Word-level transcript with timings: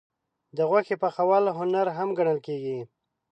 د 0.57 0.59
غوښې 0.69 0.95
پخول 1.03 1.45
هنر 1.57 1.87
هم 1.97 2.09
ګڼل 2.17 2.39
کېږي. 2.47 2.77